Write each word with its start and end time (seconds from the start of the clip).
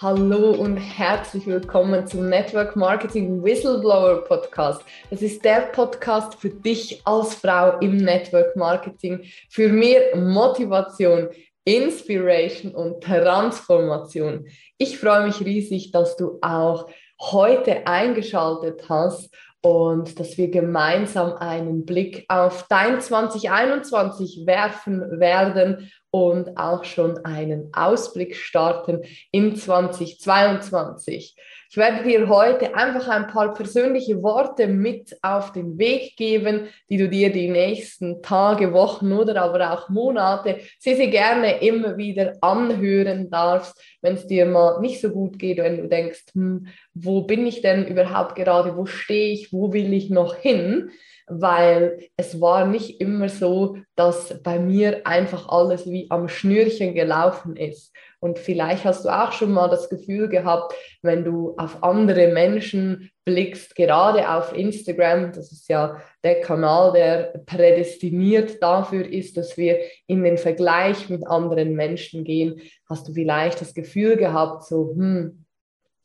Hallo 0.00 0.52
und 0.52 0.76
herzlich 0.76 1.44
willkommen 1.48 2.06
zum 2.06 2.28
Network 2.28 2.76
Marketing 2.76 3.42
Whistleblower 3.42 4.22
Podcast. 4.22 4.80
Das 5.10 5.22
ist 5.22 5.44
der 5.44 5.62
Podcast 5.72 6.36
für 6.36 6.50
dich 6.50 7.02
als 7.04 7.34
Frau 7.34 7.76
im 7.80 7.96
Network 7.96 8.54
Marketing, 8.54 9.24
für 9.50 9.68
mehr 9.68 10.16
Motivation, 10.16 11.30
Inspiration 11.64 12.76
und 12.76 13.02
Transformation. 13.02 14.46
Ich 14.76 14.98
freue 14.98 15.26
mich 15.26 15.40
riesig, 15.40 15.90
dass 15.90 16.14
du 16.14 16.38
auch 16.42 16.88
heute 17.20 17.84
eingeschaltet 17.84 18.88
hast 18.88 19.34
und 19.60 20.20
dass 20.20 20.38
wir 20.38 20.50
gemeinsam 20.50 21.32
einen 21.34 21.84
Blick 21.84 22.24
auf 22.28 22.66
dein 22.68 23.00
2021 23.00 24.46
werfen 24.46 25.18
werden 25.18 25.90
und 26.10 26.56
auch 26.56 26.84
schon 26.84 27.24
einen 27.24 27.70
Ausblick 27.72 28.36
starten 28.36 29.02
in 29.32 29.56
2022. 29.56 31.36
Ich 31.70 31.76
werde 31.76 32.02
dir 32.02 32.28
heute 32.30 32.74
einfach 32.74 33.08
ein 33.08 33.26
paar 33.26 33.52
persönliche 33.52 34.22
Worte 34.22 34.68
mit 34.68 35.18
auf 35.20 35.52
den 35.52 35.76
Weg 35.76 36.16
geben, 36.16 36.68
die 36.88 36.96
du 36.96 37.10
dir 37.10 37.30
die 37.30 37.50
nächsten 37.50 38.22
Tage, 38.22 38.72
Wochen 38.72 39.12
oder 39.12 39.42
aber 39.42 39.72
auch 39.72 39.90
Monate 39.90 40.60
sehr, 40.78 40.96
sehr 40.96 41.08
gerne 41.08 41.60
immer 41.60 41.98
wieder 41.98 42.32
anhören 42.40 43.28
darfst, 43.28 43.78
wenn 44.00 44.14
es 44.14 44.26
dir 44.26 44.46
mal 44.46 44.80
nicht 44.80 45.02
so 45.02 45.10
gut 45.10 45.38
geht, 45.38 45.58
wenn 45.58 45.76
du 45.76 45.88
denkst, 45.88 46.24
hm, 46.32 46.68
wo 46.94 47.22
bin 47.22 47.46
ich 47.46 47.60
denn 47.60 47.86
überhaupt 47.86 48.34
gerade, 48.34 48.74
wo 48.74 48.86
stehe 48.86 49.34
ich, 49.34 49.52
wo 49.52 49.72
will 49.74 49.92
ich 49.92 50.08
noch 50.08 50.36
hin? 50.36 50.90
weil 51.28 52.08
es 52.16 52.40
war 52.40 52.66
nicht 52.66 53.00
immer 53.00 53.28
so, 53.28 53.76
dass 53.96 54.42
bei 54.42 54.58
mir 54.58 55.06
einfach 55.06 55.48
alles 55.48 55.86
wie 55.86 56.06
am 56.10 56.28
Schnürchen 56.28 56.94
gelaufen 56.94 57.56
ist. 57.56 57.92
Und 58.20 58.38
vielleicht 58.38 58.84
hast 58.84 59.04
du 59.04 59.10
auch 59.10 59.32
schon 59.32 59.52
mal 59.52 59.68
das 59.68 59.88
Gefühl 59.88 60.28
gehabt, 60.28 60.74
wenn 61.02 61.24
du 61.24 61.54
auf 61.56 61.82
andere 61.84 62.28
Menschen 62.28 63.10
blickst, 63.24 63.76
gerade 63.76 64.28
auf 64.28 64.52
Instagram, 64.56 65.32
das 65.32 65.52
ist 65.52 65.68
ja 65.68 66.00
der 66.24 66.40
Kanal, 66.40 66.92
der 66.92 67.42
prädestiniert 67.46 68.62
dafür 68.62 69.06
ist, 69.06 69.36
dass 69.36 69.56
wir 69.56 69.78
in 70.06 70.24
den 70.24 70.38
Vergleich 70.38 71.08
mit 71.08 71.26
anderen 71.26 71.74
Menschen 71.74 72.24
gehen, 72.24 72.60
hast 72.88 73.06
du 73.06 73.12
vielleicht 73.12 73.60
das 73.60 73.74
Gefühl 73.74 74.16
gehabt, 74.16 74.64
so, 74.64 74.94
hm, 74.96 75.44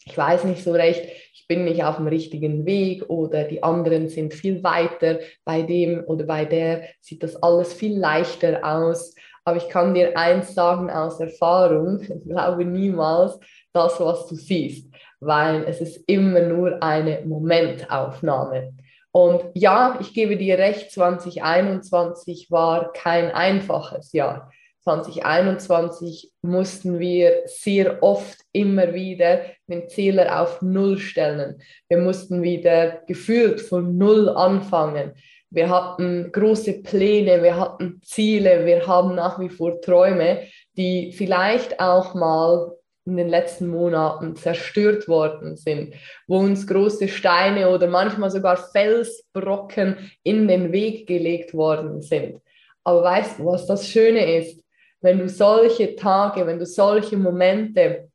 ich 0.05 0.17
weiß 0.17 0.43
nicht 0.43 0.63
so 0.63 0.71
recht, 0.71 1.05
ich 1.33 1.47
bin 1.47 1.65
nicht 1.65 1.83
auf 1.83 1.97
dem 1.97 2.07
richtigen 2.07 2.65
Weg 2.65 3.09
oder 3.09 3.45
die 3.45 3.63
anderen 3.63 4.09
sind 4.09 4.33
viel 4.33 4.63
weiter, 4.63 5.19
bei 5.45 5.61
dem 5.61 6.03
oder 6.05 6.25
bei 6.25 6.45
der 6.45 6.83
sieht 6.99 7.23
das 7.23 7.41
alles 7.41 7.73
viel 7.73 7.97
leichter 7.97 8.63
aus. 8.63 9.15
Aber 9.45 9.57
ich 9.57 9.69
kann 9.69 9.93
dir 9.93 10.17
eins 10.17 10.53
sagen 10.53 10.89
aus 10.89 11.19
Erfahrung, 11.19 12.01
ich 12.01 12.23
glaube 12.23 12.65
niemals 12.65 13.39
das, 13.73 13.99
was 13.99 14.27
du 14.27 14.35
siehst, 14.35 14.93
weil 15.19 15.63
es 15.63 15.81
ist 15.81 16.03
immer 16.07 16.41
nur 16.41 16.81
eine 16.81 17.21
Momentaufnahme. 17.25 18.73
Und 19.11 19.43
ja, 19.53 19.97
ich 20.01 20.13
gebe 20.13 20.37
dir 20.37 20.57
recht, 20.57 20.91
2021 20.91 22.49
war 22.49 22.91
kein 22.93 23.31
einfaches 23.31 24.11
Jahr. 24.13 24.51
2021 24.83 26.33
mussten 26.41 26.99
wir 26.99 27.43
sehr 27.45 28.03
oft 28.03 28.37
immer 28.51 28.93
wieder 28.93 29.41
den 29.67 29.87
Zähler 29.87 30.41
auf 30.41 30.61
Null 30.61 30.97
stellen. 30.97 31.61
Wir 31.87 31.99
mussten 31.99 32.41
wieder 32.41 33.01
gefühlt 33.07 33.61
von 33.61 33.97
Null 33.97 34.29
anfangen. 34.29 35.13
Wir 35.53 35.69
hatten 35.69 36.31
große 36.31 36.81
Pläne, 36.81 37.43
wir 37.43 37.59
hatten 37.59 38.01
Ziele, 38.03 38.65
wir 38.65 38.87
haben 38.87 39.13
nach 39.13 39.39
wie 39.39 39.49
vor 39.49 39.79
Träume, 39.81 40.47
die 40.75 41.11
vielleicht 41.11 41.79
auch 41.79 42.15
mal 42.15 42.71
in 43.05 43.17
den 43.17 43.29
letzten 43.29 43.67
Monaten 43.67 44.35
zerstört 44.35 45.07
worden 45.07 45.55
sind, 45.55 45.93
wo 46.25 46.39
uns 46.39 46.65
große 46.65 47.07
Steine 47.07 47.69
oder 47.69 47.85
manchmal 47.85 48.31
sogar 48.31 48.57
Felsbrocken 48.57 50.11
in 50.23 50.47
den 50.47 50.71
Weg 50.71 51.05
gelegt 51.05 51.53
worden 51.53 52.01
sind. 52.01 52.41
Aber 52.83 53.03
weißt 53.03 53.37
du, 53.37 53.45
was 53.45 53.67
das 53.67 53.87
Schöne 53.87 54.37
ist? 54.37 54.59
Wenn 55.01 55.19
du 55.19 55.29
solche 55.29 55.95
Tage, 55.95 56.47
wenn 56.47 56.57
du 56.57 56.65
solche 56.65 57.15
Momente 57.15 58.09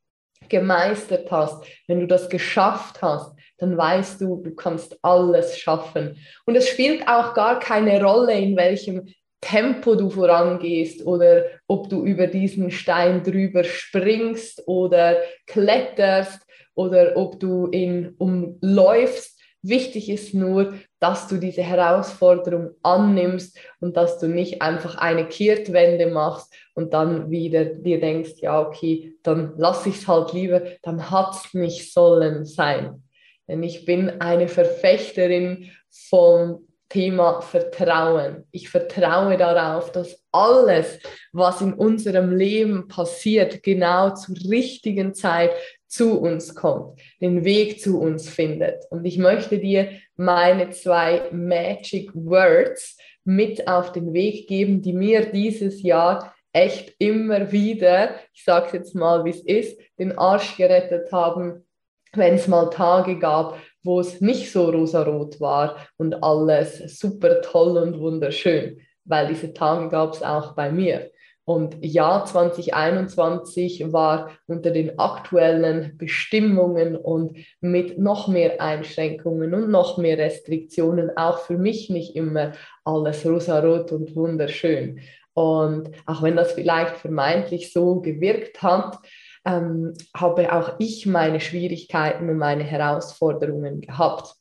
gemeistert 0.49 1.31
hast, 1.31 1.63
wenn 1.87 2.01
du 2.01 2.07
das 2.07 2.27
geschafft 2.27 3.01
hast, 3.01 3.38
dann 3.59 3.77
weißt 3.77 4.21
du, 4.21 4.41
du 4.43 4.55
kannst 4.55 4.97
alles 5.01 5.57
schaffen. 5.57 6.17
Und 6.45 6.55
es 6.55 6.67
spielt 6.67 7.07
auch 7.07 7.33
gar 7.33 7.59
keine 7.59 8.03
Rolle, 8.03 8.33
in 8.33 8.55
welchem 8.55 9.07
Tempo 9.41 9.95
du 9.95 10.09
vorangehst 10.09 11.05
oder 11.05 11.45
ob 11.67 11.89
du 11.89 12.03
über 12.03 12.27
diesen 12.27 12.71
Stein 12.71 13.23
drüber 13.23 13.63
springst 13.63 14.67
oder 14.67 15.17
kletterst 15.47 16.41
oder 16.75 17.15
ob 17.15 17.39
du 17.39 17.69
ihn 17.71 18.15
umläufst. 18.17 19.39
Wichtig 19.61 20.09
ist 20.09 20.33
nur, 20.33 20.73
dass 20.99 21.27
du 21.27 21.37
diese 21.37 21.61
Herausforderung 21.61 22.71
annimmst 22.81 23.57
und 23.81 23.97
dass 23.97 24.17
du 24.19 24.27
nicht 24.27 24.61
einfach 24.61 24.95
eine 24.97 25.27
Kehrtwende 25.27 26.07
machst 26.07 26.53
und 26.75 26.93
dann 26.93 27.29
wieder 27.29 27.65
dir 27.65 27.99
denkst, 27.99 28.35
ja, 28.37 28.61
okay, 28.61 29.15
dann 29.23 29.53
lass 29.57 29.85
ich 29.85 29.95
es 29.95 30.07
halt 30.07 30.31
lieber, 30.31 30.61
dann 30.81 31.11
hat 31.11 31.35
es 31.35 31.53
nicht 31.53 31.93
sollen 31.93 32.45
sein. 32.45 33.03
Denn 33.49 33.63
ich 33.63 33.83
bin 33.83 34.21
eine 34.21 34.47
Verfechterin 34.47 35.71
vom 35.89 36.67
Thema 36.87 37.41
Vertrauen. 37.41 38.45
Ich 38.51 38.69
vertraue 38.69 39.37
darauf, 39.37 39.91
dass 39.91 40.23
alles, 40.31 40.99
was 41.31 41.61
in 41.61 41.73
unserem 41.73 42.35
Leben 42.35 42.87
passiert, 42.87 43.61
genau 43.61 44.11
zur 44.11 44.35
richtigen 44.49 45.13
Zeit 45.13 45.51
zu 45.87 46.19
uns 46.19 46.55
kommt, 46.55 46.99
den 47.21 47.43
Weg 47.43 47.79
zu 47.79 47.99
uns 47.99 48.29
findet. 48.29 48.85
Und 48.89 49.05
ich 49.05 49.17
möchte 49.17 49.59
dir 49.59 49.89
meine 50.15 50.69
zwei 50.71 51.23
Magic 51.31 52.11
Words 52.13 52.97
mit 53.23 53.67
auf 53.67 53.91
den 53.91 54.13
Weg 54.13 54.47
geben, 54.47 54.81
die 54.81 54.93
mir 54.93 55.31
dieses 55.31 55.83
Jahr 55.83 56.33
echt 56.53 56.95
immer 56.97 57.51
wieder, 57.51 58.15
ich 58.33 58.43
sage 58.43 58.67
es 58.67 58.73
jetzt 58.73 58.95
mal, 58.95 59.25
wie 59.25 59.29
es 59.29 59.41
ist, 59.41 59.79
den 59.99 60.17
Arsch 60.17 60.57
gerettet 60.57 61.11
haben, 61.11 61.65
wenn 62.13 62.35
es 62.35 62.47
mal 62.47 62.69
Tage 62.69 63.19
gab, 63.19 63.57
wo 63.83 63.99
es 63.99 64.21
nicht 64.21 64.51
so 64.51 64.69
rosarot 64.69 65.39
war 65.39 65.77
und 65.97 66.23
alles 66.23 66.99
super 66.99 67.41
toll 67.41 67.77
und 67.77 67.99
wunderschön, 67.99 68.79
weil 69.05 69.27
diese 69.27 69.53
Tage 69.53 69.89
gab 69.89 70.13
es 70.13 70.23
auch 70.23 70.53
bei 70.53 70.71
mir. 70.71 71.11
Und 71.49 71.77
ja, 71.81 72.23
2021 72.23 73.91
war 73.91 74.29
unter 74.45 74.69
den 74.69 74.99
aktuellen 74.99 75.97
Bestimmungen 75.97 76.95
und 76.95 77.39
mit 77.59 77.97
noch 77.97 78.27
mehr 78.27 78.61
Einschränkungen 78.61 79.55
und 79.55 79.71
noch 79.71 79.97
mehr 79.97 80.19
Restriktionen 80.19 81.09
auch 81.17 81.39
für 81.39 81.57
mich 81.57 81.89
nicht 81.89 82.15
immer 82.15 82.51
alles 82.83 83.25
rosarot 83.25 83.91
und 83.91 84.15
wunderschön. 84.15 84.99
Und 85.33 85.89
auch 86.05 86.21
wenn 86.21 86.35
das 86.35 86.51
vielleicht 86.51 86.97
vermeintlich 86.97 87.73
so 87.73 87.99
gewirkt 87.99 88.61
hat, 88.61 88.99
ähm, 89.45 89.93
habe 90.15 90.53
auch 90.53 90.73
ich 90.79 91.05
meine 91.05 91.39
Schwierigkeiten 91.39 92.29
und 92.29 92.37
meine 92.37 92.63
Herausforderungen 92.63 93.81
gehabt. 93.81 94.35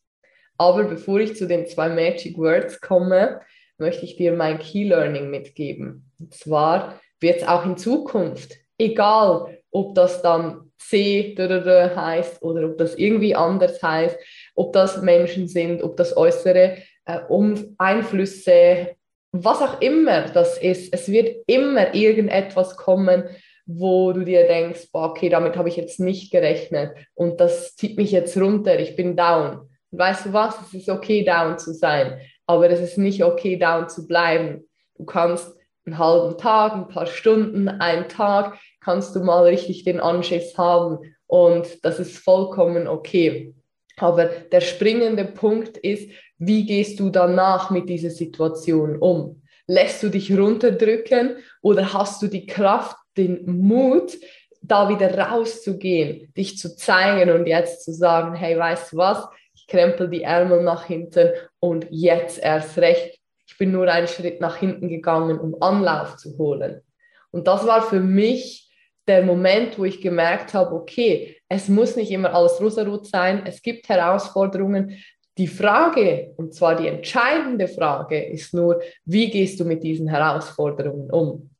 Aber 0.56 0.84
bevor 0.84 1.20
ich 1.20 1.36
zu 1.36 1.46
den 1.46 1.66
zwei 1.66 1.88
Magic 1.88 2.36
Words 2.36 2.80
komme, 2.80 3.40
möchte 3.78 4.04
ich 4.04 4.16
dir 4.16 4.32
mein 4.32 4.58
Key 4.58 4.84
Learning 4.84 5.30
mitgeben. 5.30 6.10
Und 6.18 6.34
zwar 6.34 7.00
wird 7.20 7.42
es 7.42 7.48
auch 7.48 7.64
in 7.64 7.76
Zukunft, 7.76 8.54
egal 8.76 9.58
ob 9.70 9.94
das 9.94 10.22
dann 10.22 10.72
C 10.78 11.34
heißt 11.36 12.42
oder 12.42 12.66
ob 12.66 12.78
das 12.78 12.94
irgendwie 12.94 13.34
anders 13.34 13.82
heißt, 13.82 14.16
ob 14.54 14.72
das 14.72 15.02
Menschen 15.02 15.48
sind, 15.48 15.82
ob 15.82 15.96
das 15.96 16.16
äußere 16.16 16.78
äh, 17.04 17.18
um 17.28 17.74
Einflüsse, 17.78 18.96
was 19.32 19.60
auch 19.60 19.80
immer 19.80 20.22
das 20.28 20.58
ist, 20.58 20.92
es 20.92 21.08
wird 21.08 21.36
immer 21.46 21.94
irgendetwas 21.94 22.76
kommen, 22.76 23.24
wo 23.70 24.12
du 24.12 24.24
dir 24.24 24.48
denkst, 24.48 24.90
boah, 24.92 25.10
okay, 25.10 25.28
damit 25.28 25.56
habe 25.56 25.68
ich 25.68 25.76
jetzt 25.76 26.00
nicht 26.00 26.32
gerechnet 26.32 26.96
und 27.14 27.38
das 27.38 27.76
zieht 27.76 27.98
mich 27.98 28.10
jetzt 28.10 28.34
runter, 28.38 28.80
ich 28.80 28.96
bin 28.96 29.14
down. 29.14 29.68
Und 29.90 29.98
weißt 29.98 30.26
du 30.26 30.32
was, 30.32 30.56
es 30.62 30.72
ist 30.72 30.88
okay, 30.88 31.22
down 31.22 31.58
zu 31.58 31.74
sein, 31.74 32.18
aber 32.46 32.70
es 32.70 32.80
ist 32.80 32.96
nicht 32.96 33.22
okay, 33.22 33.56
down 33.56 33.90
zu 33.90 34.06
bleiben. 34.06 34.66
Du 34.96 35.04
kannst 35.04 35.54
einen 35.84 35.98
halben 35.98 36.38
Tag, 36.38 36.72
ein 36.72 36.88
paar 36.88 37.06
Stunden, 37.06 37.68
einen 37.68 38.08
Tag, 38.08 38.58
kannst 38.80 39.14
du 39.14 39.20
mal 39.20 39.44
richtig 39.44 39.84
den 39.84 40.00
Anschiss 40.00 40.56
haben 40.56 41.00
und 41.26 41.84
das 41.84 42.00
ist 42.00 42.16
vollkommen 42.16 42.88
okay. 42.88 43.54
Aber 43.98 44.26
der 44.26 44.62
springende 44.62 45.26
Punkt 45.26 45.76
ist, 45.76 46.10
wie 46.38 46.64
gehst 46.64 47.00
du 47.00 47.10
danach 47.10 47.68
mit 47.68 47.90
dieser 47.90 48.10
Situation 48.10 48.96
um? 48.96 49.42
Lässt 49.66 50.02
du 50.02 50.08
dich 50.08 50.34
runterdrücken 50.34 51.36
oder 51.60 51.92
hast 51.92 52.22
du 52.22 52.28
die 52.28 52.46
Kraft, 52.46 52.96
den 53.18 53.44
Mut, 53.58 54.16
da 54.62 54.88
wieder 54.88 55.16
rauszugehen, 55.16 56.32
dich 56.34 56.58
zu 56.58 56.76
zeigen 56.76 57.30
und 57.30 57.46
jetzt 57.46 57.84
zu 57.84 57.92
sagen, 57.92 58.34
hey, 58.34 58.58
weißt 58.58 58.92
du 58.92 58.96
was, 58.96 59.26
ich 59.54 59.66
krempel 59.66 60.08
die 60.08 60.22
Ärmel 60.22 60.62
nach 60.62 60.84
hinten 60.84 61.30
und 61.60 61.86
jetzt 61.90 62.38
erst 62.38 62.78
recht. 62.78 63.18
Ich 63.46 63.58
bin 63.58 63.72
nur 63.72 63.88
einen 63.88 64.08
Schritt 64.08 64.40
nach 64.40 64.56
hinten 64.56 64.88
gegangen, 64.88 65.38
um 65.38 65.60
Anlauf 65.60 66.16
zu 66.16 66.36
holen. 66.38 66.82
Und 67.30 67.46
das 67.46 67.66
war 67.66 67.82
für 67.82 68.00
mich 68.00 68.70
der 69.06 69.22
Moment, 69.22 69.78
wo 69.78 69.84
ich 69.84 70.00
gemerkt 70.00 70.54
habe, 70.54 70.74
okay, 70.74 71.36
es 71.48 71.68
muss 71.68 71.96
nicht 71.96 72.10
immer 72.10 72.34
alles 72.34 72.60
rosarot 72.60 73.06
sein, 73.06 73.42
es 73.46 73.62
gibt 73.62 73.88
Herausforderungen. 73.88 74.98
Die 75.38 75.46
Frage, 75.46 76.34
und 76.36 76.54
zwar 76.54 76.76
die 76.76 76.88
entscheidende 76.88 77.68
Frage, 77.68 78.22
ist 78.22 78.52
nur, 78.52 78.82
wie 79.04 79.30
gehst 79.30 79.58
du 79.60 79.64
mit 79.64 79.82
diesen 79.82 80.08
Herausforderungen 80.08 81.10
um? 81.10 81.50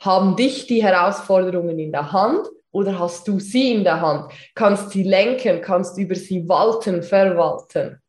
Haben 0.00 0.36
dich 0.36 0.66
die 0.66 0.82
Herausforderungen 0.82 1.78
in 1.78 1.92
der 1.92 2.12
Hand 2.12 2.48
oder 2.72 2.98
hast 2.98 3.28
du 3.28 3.38
sie 3.38 3.72
in 3.72 3.84
der 3.84 4.00
Hand? 4.00 4.32
Kannst 4.54 4.90
sie 4.90 5.02
lenken, 5.02 5.60
kannst 5.60 5.98
über 5.98 6.14
sie 6.14 6.48
walten, 6.48 7.02
verwalten. 7.02 8.00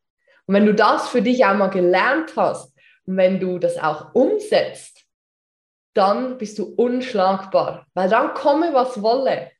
Und 0.45 0.55
wenn 0.55 0.65
du 0.65 0.73
das 0.73 1.09
für 1.09 1.21
dich 1.21 1.45
einmal 1.45 1.69
gelernt 1.69 2.33
hast 2.35 2.73
und 3.05 3.17
wenn 3.17 3.39
du 3.39 3.59
das 3.59 3.77
auch 3.77 4.15
umsetzt, 4.15 5.05
dann 5.93 6.37
bist 6.37 6.57
du 6.59 6.73
unschlagbar, 6.75 7.85
weil 7.93 8.09
dann 8.09 8.33
komme, 8.33 8.73
was 8.73 9.01
wolle. 9.01 9.51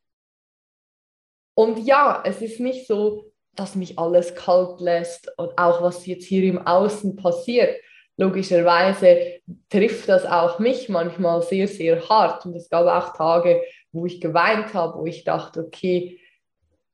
Und 1.54 1.78
ja, 1.78 2.22
es 2.24 2.40
ist 2.40 2.60
nicht 2.60 2.86
so, 2.86 3.30
dass 3.54 3.74
mich 3.74 3.98
alles 3.98 4.34
kalt 4.34 4.80
lässt 4.80 5.30
und 5.36 5.58
auch 5.58 5.82
was 5.82 6.06
jetzt 6.06 6.24
hier 6.24 6.44
im 6.44 6.66
Außen 6.66 7.16
passiert. 7.16 7.76
Logischerweise 8.16 9.40
trifft 9.70 10.08
das 10.08 10.26
auch 10.26 10.58
mich 10.58 10.88
manchmal 10.88 11.42
sehr, 11.42 11.66
sehr 11.66 12.08
hart. 12.08 12.44
Und 12.44 12.54
es 12.54 12.68
gab 12.68 12.86
auch 12.86 13.16
Tage, 13.16 13.62
wo 13.90 14.06
ich 14.06 14.20
geweint 14.20 14.74
habe, 14.74 14.98
wo 14.98 15.06
ich 15.06 15.24
dachte, 15.24 15.60
okay, 15.60 16.20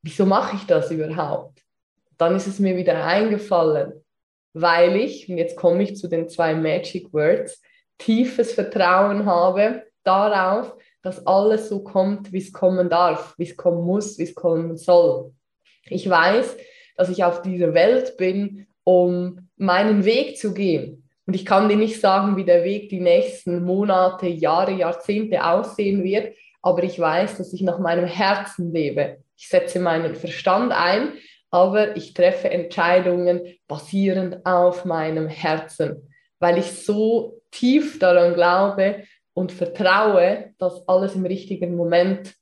wieso 0.02 0.26
mache 0.26 0.56
ich 0.56 0.66
das 0.66 0.90
überhaupt? 0.90 1.62
Dann 2.16 2.34
ist 2.36 2.46
es 2.46 2.58
mir 2.58 2.76
wieder 2.76 3.04
eingefallen, 3.04 4.04
weil 4.52 4.96
ich, 4.96 5.28
und 5.28 5.38
jetzt 5.38 5.56
komme 5.56 5.82
ich 5.82 5.96
zu 5.96 6.08
den 6.08 6.28
zwei 6.28 6.54
Magic 6.54 7.12
Words, 7.12 7.62
tiefes 7.98 8.52
Vertrauen 8.52 9.26
habe 9.26 9.82
darauf, 10.04 10.74
dass 11.02 11.26
alles 11.26 11.68
so 11.68 11.82
kommt, 11.82 12.32
wie 12.32 12.38
es 12.38 12.52
kommen 12.52 12.88
darf, 12.88 13.34
wie 13.38 13.44
es 13.44 13.56
kommen 13.56 13.84
muss, 13.84 14.18
wie 14.18 14.24
es 14.24 14.34
kommen 14.34 14.76
soll. 14.76 15.32
Ich 15.86 16.08
weiß, 16.08 16.56
dass 16.96 17.08
ich 17.08 17.24
auf 17.24 17.42
dieser 17.42 17.74
Welt 17.74 18.16
bin, 18.16 18.66
um 18.84 19.48
meinen 19.56 20.04
Weg 20.04 20.38
zu 20.38 20.54
gehen. 20.54 21.07
Und 21.28 21.34
ich 21.34 21.44
kann 21.44 21.68
dir 21.68 21.76
nicht 21.76 22.00
sagen, 22.00 22.38
wie 22.38 22.44
der 22.46 22.64
Weg 22.64 22.88
die 22.88 23.00
nächsten 23.00 23.62
Monate, 23.62 24.26
Jahre, 24.26 24.72
Jahrzehnte 24.72 25.44
aussehen 25.44 26.02
wird, 26.02 26.34
aber 26.62 26.82
ich 26.84 26.98
weiß, 26.98 27.36
dass 27.36 27.52
ich 27.52 27.60
nach 27.60 27.78
meinem 27.78 28.06
Herzen 28.06 28.72
lebe. 28.72 29.18
Ich 29.36 29.48
setze 29.48 29.78
meinen 29.78 30.14
Verstand 30.14 30.72
ein, 30.72 31.12
aber 31.50 31.98
ich 31.98 32.14
treffe 32.14 32.48
Entscheidungen 32.48 33.42
basierend 33.66 34.46
auf 34.46 34.86
meinem 34.86 35.28
Herzen, 35.28 36.08
weil 36.38 36.56
ich 36.56 36.72
so 36.72 37.42
tief 37.50 37.98
daran 37.98 38.32
glaube 38.32 39.04
und 39.34 39.52
vertraue, 39.52 40.54
dass 40.56 40.88
alles 40.88 41.14
im 41.14 41.26
richtigen 41.26 41.76
Moment 41.76 42.32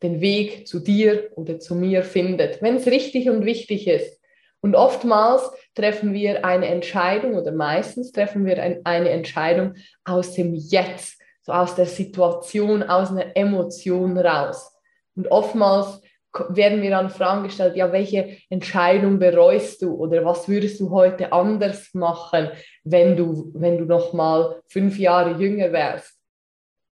den 0.00 0.20
Weg 0.20 0.68
zu 0.68 0.78
dir 0.78 1.32
oder 1.34 1.58
zu 1.58 1.74
mir 1.74 2.04
findet, 2.04 2.62
wenn 2.62 2.76
es 2.76 2.86
richtig 2.86 3.28
und 3.28 3.44
wichtig 3.44 3.88
ist. 3.88 4.17
Und 4.60 4.74
oftmals 4.74 5.50
treffen 5.74 6.12
wir 6.12 6.44
eine 6.44 6.66
Entscheidung 6.66 7.34
oder 7.34 7.52
meistens 7.52 8.12
treffen 8.12 8.44
wir 8.44 8.60
ein, 8.62 8.80
eine 8.84 9.10
Entscheidung 9.10 9.74
aus 10.04 10.34
dem 10.34 10.54
Jetzt, 10.54 11.20
so 11.42 11.52
aus 11.52 11.74
der 11.74 11.86
Situation, 11.86 12.82
aus 12.82 13.10
einer 13.10 13.36
Emotion 13.36 14.18
raus. 14.18 14.76
Und 15.14 15.30
oftmals 15.30 16.00
werden 16.48 16.82
wir 16.82 16.90
dann 16.90 17.10
Fragen 17.10 17.44
gestellt, 17.44 17.76
ja, 17.76 17.90
welche 17.92 18.36
Entscheidung 18.50 19.18
bereust 19.18 19.82
du 19.82 19.94
oder 19.94 20.24
was 20.24 20.48
würdest 20.48 20.80
du 20.80 20.90
heute 20.90 21.32
anders 21.32 21.94
machen, 21.94 22.50
wenn 22.84 23.16
du, 23.16 23.50
wenn 23.54 23.78
du 23.78 23.84
noch 23.84 24.12
mal 24.12 24.60
fünf 24.68 24.98
Jahre 24.98 25.40
jünger 25.40 25.72
wärst? 25.72 26.18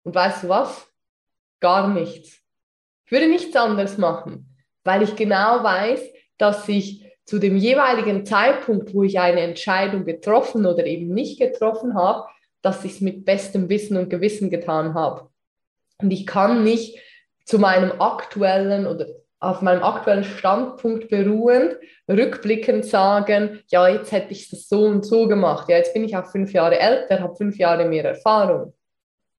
Und 0.05 0.15
weißt 0.15 0.45
du 0.45 0.49
was? 0.49 0.87
Gar 1.61 1.89
nichts. 1.89 2.41
Ich 3.05 3.13
würde 3.13 3.29
nichts 3.29 3.55
anderes 3.55 3.99
machen, 3.99 4.57
weil 4.85 5.03
ich 5.03 5.15
genau 5.17 5.63
weiß, 5.63 6.01
dass 6.39 6.69
ich 6.69 7.06
zu 7.27 7.39
dem 7.39 7.57
jeweiligen 7.57 8.25
Zeitpunkt, 8.25 8.95
wo 8.95 9.03
ich 9.03 9.19
eine 9.19 9.41
Entscheidung 9.41 10.05
getroffen 10.05 10.65
oder 10.65 10.87
eben 10.87 11.09
nicht 11.09 11.39
getroffen 11.41 11.95
habe, 11.95 12.29
dass 12.63 12.85
ich 12.85 12.93
es 12.93 13.01
mit 13.01 13.25
bestem 13.25 13.69
Wissen 13.69 13.97
und 13.97 14.09
Gewissen 14.09 14.49
getan 14.49 14.95
habe. 14.95 15.29
Und 16.01 16.13
ich 16.13 16.27
kann 16.27 16.63
nicht 16.63 16.99
zu 17.45 17.59
meinem 17.59 18.01
aktuellen 18.01 18.87
oder 18.87 19.07
auf 19.39 19.61
meinem 19.61 19.83
aktuellen 19.83 20.25
Standpunkt 20.25 21.09
beruhend, 21.09 21.77
rückblickend 22.09 22.85
sagen, 22.85 23.61
ja, 23.69 23.87
jetzt 23.89 24.13
hätte 24.13 24.33
ich 24.33 24.49
das 24.49 24.69
so 24.69 24.85
und 24.85 25.05
so 25.05 25.29
gemacht. 25.29 25.69
Ja, 25.69 25.77
jetzt 25.77 25.93
bin 25.93 26.05
ich 26.05 26.17
auch 26.17 26.27
fünf 26.27 26.53
Jahre 26.53 26.79
älter, 26.79 27.21
habe 27.21 27.37
fünf 27.37 27.59
Jahre 27.59 27.87
mehr 27.87 28.05
Erfahrung. 28.05 28.73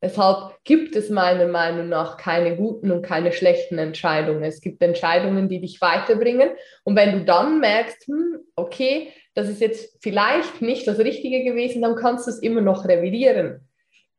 Deshalb 0.02 0.56
gibt 0.64 0.96
es 0.96 1.10
meiner 1.10 1.48
Meinung 1.48 1.90
nach 1.90 2.18
keine 2.18 2.56
guten 2.56 2.92
und 2.92 3.02
keine 3.02 3.32
schlechten 3.32 3.80
Entscheidungen. 3.80 4.44
Es 4.44 4.62
gibt 4.62 4.82
Entscheidungen, 4.84 5.50
die 5.50 5.60
dich 5.60 5.82
weiterbringen. 5.82 6.52
Und 6.84 6.96
wenn 6.96 7.14
du 7.14 7.26
dann 7.26 7.60
merkst, 7.60 8.06
hm, 8.08 8.38
okay, 8.56 9.12
das 9.34 9.50
ist 9.50 9.62
jetzt 9.62 9.98
vielleicht 10.02 10.62
nicht 10.62 10.88
das 10.88 11.00
Richtige 11.00 11.44
gewesen, 11.44 11.82
dann 11.82 11.96
kannst 11.96 12.28
du 12.28 12.32
es 12.32 12.40
immer 12.40 12.62
noch 12.62 12.88
revidieren. 12.88 13.68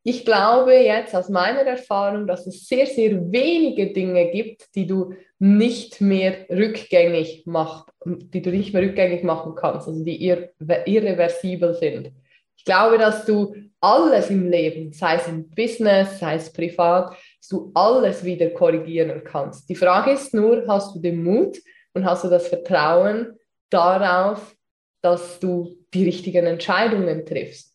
Ich 0.03 0.25
glaube 0.25 0.75
jetzt 0.75 1.15
aus 1.15 1.29
meiner 1.29 1.61
Erfahrung, 1.61 2.27
dass 2.27 2.47
es 2.47 2.67
sehr, 2.67 2.87
sehr 2.87 3.31
wenige 3.31 3.93
Dinge 3.93 4.31
gibt, 4.31 4.75
die 4.75 4.87
du 4.87 5.15
nicht 5.39 6.01
mehr 6.01 6.47
rückgängig 6.51 7.43
machst, 7.47 7.89
die 8.05 8.41
du 8.43 8.51
nicht 8.51 8.73
mehr 8.73 8.83
rückgängig 8.83 9.23
machen 9.23 9.55
kannst, 9.55 9.87
also 9.87 10.03
die 10.05 10.25
irre 10.25 10.51
irreversibel 10.87 11.75
sind. 11.75 12.13
Ich 12.69 12.75
glaube, 12.75 12.99
dass 12.99 13.25
du 13.25 13.55
alles 13.81 14.29
im 14.29 14.51
Leben, 14.51 14.93
sei 14.93 15.15
es 15.15 15.27
im 15.27 15.49
Business, 15.49 16.19
sei 16.19 16.35
es 16.35 16.53
privat, 16.53 17.13
dass 17.13 17.49
du 17.49 17.71
alles 17.73 18.23
wieder 18.23 18.51
korrigieren 18.51 19.23
kannst. 19.25 19.71
Die 19.71 19.75
Frage 19.75 20.11
ist 20.11 20.35
nur, 20.35 20.67
hast 20.69 20.95
du 20.95 21.01
den 21.01 21.25
Mut 21.25 21.57
und 21.95 22.05
hast 22.05 22.25
du 22.25 22.29
das 22.29 22.47
Vertrauen 22.49 23.39
darauf, 23.71 24.55
dass 25.01 25.41
du 25.41 25.79
die 25.95 26.05
richtigen 26.05 26.45
Entscheidungen 26.45 27.25
triffst? 27.25 27.75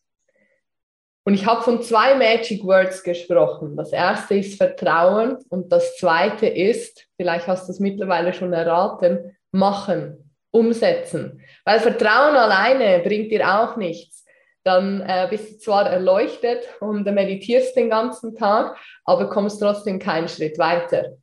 Und 1.24 1.34
ich 1.34 1.44
habe 1.44 1.62
von 1.62 1.82
zwei 1.82 2.14
Magic 2.14 2.62
Words 2.62 3.02
gesprochen. 3.02 3.76
Das 3.76 3.92
erste 3.92 4.36
ist 4.36 4.58
Vertrauen 4.58 5.38
und 5.48 5.72
das 5.72 5.96
zweite 5.96 6.46
ist, 6.46 7.08
vielleicht 7.16 7.48
hast 7.48 7.66
du 7.66 7.72
es 7.72 7.80
mittlerweile 7.80 8.32
schon 8.32 8.52
erraten, 8.52 9.36
machen, 9.50 10.30
umsetzen. 10.52 11.42
Weil 11.64 11.80
Vertrauen 11.80 12.36
alleine 12.36 13.02
bringt 13.02 13.32
dir 13.32 13.58
auch 13.58 13.76
nichts. 13.76 14.23
Dann 14.64 15.02
äh, 15.02 15.26
bist 15.30 15.52
du 15.52 15.58
zwar 15.58 15.88
erleuchtet 15.88 16.66
und 16.80 17.04
meditierst 17.04 17.76
den 17.76 17.90
ganzen 17.90 18.34
Tag, 18.34 18.76
aber 19.04 19.28
kommst 19.28 19.60
trotzdem 19.60 19.98
keinen 19.98 20.28
Schritt 20.28 20.58
weiter. 20.58 21.16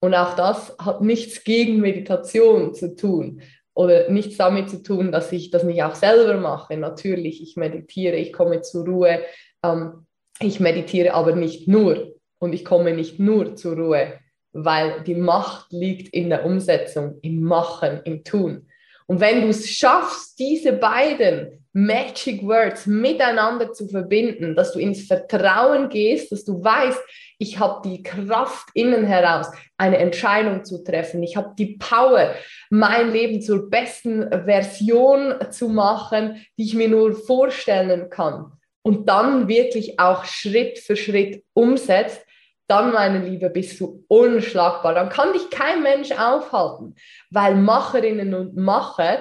Und 0.00 0.14
auch 0.14 0.34
das 0.34 0.74
hat 0.78 1.02
nichts 1.02 1.44
gegen 1.44 1.80
Meditation 1.80 2.74
zu 2.74 2.96
tun 2.96 3.42
oder 3.74 4.08
nichts 4.10 4.36
damit 4.36 4.70
zu 4.70 4.82
tun, 4.82 5.12
dass 5.12 5.30
ich 5.30 5.50
das 5.50 5.62
nicht 5.62 5.82
auch 5.82 5.94
selber 5.94 6.36
mache. 6.38 6.76
Natürlich, 6.76 7.42
ich 7.42 7.56
meditiere, 7.56 8.16
ich 8.16 8.32
komme 8.32 8.62
zur 8.62 8.86
Ruhe. 8.86 9.20
Ähm, 9.62 10.06
ich 10.40 10.60
meditiere 10.60 11.14
aber 11.14 11.34
nicht 11.34 11.68
nur 11.68 12.14
und 12.38 12.52
ich 12.52 12.64
komme 12.64 12.92
nicht 12.92 13.18
nur 13.18 13.56
zur 13.56 13.76
Ruhe, 13.76 14.14
weil 14.52 15.02
die 15.02 15.14
Macht 15.14 15.72
liegt 15.72 16.14
in 16.14 16.30
der 16.30 16.44
Umsetzung, 16.44 17.18
im 17.22 17.42
Machen, 17.42 18.00
im 18.04 18.24
Tun. 18.24 18.68
Und 19.06 19.20
wenn 19.20 19.42
du 19.42 19.48
es 19.48 19.68
schaffst, 19.68 20.38
diese 20.38 20.72
beiden 20.72 21.64
Magic 21.78 22.42
Words 22.42 22.86
miteinander 22.86 23.72
zu 23.72 23.86
verbinden, 23.86 24.56
dass 24.56 24.72
du 24.72 24.80
ins 24.80 25.06
Vertrauen 25.06 25.88
gehst, 25.88 26.32
dass 26.32 26.44
du 26.44 26.62
weißt, 26.62 27.00
ich 27.38 27.60
habe 27.60 27.88
die 27.88 28.02
Kraft 28.02 28.68
innen 28.74 29.04
heraus, 29.04 29.46
eine 29.76 29.98
Entscheidung 29.98 30.64
zu 30.64 30.82
treffen. 30.82 31.22
Ich 31.22 31.36
habe 31.36 31.54
die 31.56 31.76
Power, 31.78 32.34
mein 32.68 33.12
Leben 33.12 33.40
zur 33.40 33.70
besten 33.70 34.28
Version 34.44 35.34
zu 35.50 35.68
machen, 35.68 36.44
die 36.58 36.64
ich 36.64 36.74
mir 36.74 36.88
nur 36.88 37.14
vorstellen 37.14 38.10
kann. 38.10 38.52
Und 38.82 39.08
dann 39.08 39.46
wirklich 39.46 40.00
auch 40.00 40.24
Schritt 40.24 40.80
für 40.80 40.96
Schritt 40.96 41.44
umsetzt, 41.52 42.24
dann, 42.66 42.92
meine 42.92 43.20
Liebe, 43.20 43.48
bist 43.50 43.80
du 43.80 44.04
unschlagbar. 44.08 44.94
Dann 44.94 45.08
kann 45.08 45.32
dich 45.32 45.48
kein 45.48 45.82
Mensch 45.82 46.10
aufhalten, 46.12 46.96
weil 47.30 47.54
Macherinnen 47.54 48.34
und 48.34 48.56
Macher, 48.56 49.20